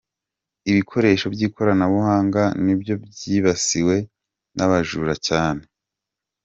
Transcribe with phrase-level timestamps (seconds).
[0.69, 3.95] Ibikoresho by’ikoranabuhanga nibyo byibasiwe
[4.55, 5.63] n’abajura cyane